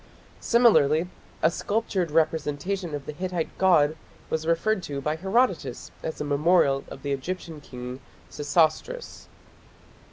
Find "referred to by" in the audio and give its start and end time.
4.47-5.15